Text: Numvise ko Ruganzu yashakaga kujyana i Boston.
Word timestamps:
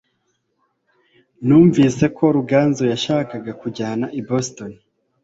Numvise 1.45 2.05
ko 2.17 2.25
Ruganzu 2.37 2.83
yashakaga 2.93 3.51
kujyana 3.61 4.05
i 4.19 4.21
Boston. 4.27 4.71